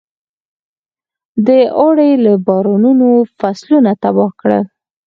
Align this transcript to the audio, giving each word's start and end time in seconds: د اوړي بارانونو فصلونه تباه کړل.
د 1.47 1.49
اوړي 1.79 2.11
بارانونو 2.45 3.09
فصلونه 3.37 3.91
تباه 4.03 4.31
کړل. 4.41 4.63